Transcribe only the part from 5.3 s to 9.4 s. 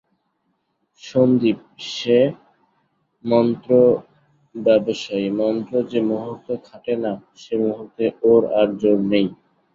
মন্ত্র যে-মুহূর্তে খাটে না সে-মুহূর্তেই ওর আর জোর নেই।